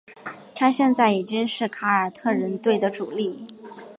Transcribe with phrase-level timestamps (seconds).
[0.55, 3.45] 他现在已经是凯尔特人队的主力。